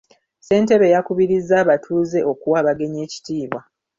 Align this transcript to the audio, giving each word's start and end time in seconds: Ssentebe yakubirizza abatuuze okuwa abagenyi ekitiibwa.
Ssentebe 0.39 0.87
yakubirizza 0.93 1.53
abatuuze 1.63 2.19
okuwa 2.31 2.57
abagenyi 2.61 2.99
ekitiibwa. 3.05 3.61